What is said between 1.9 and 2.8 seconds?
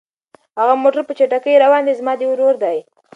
زما د ورور دی.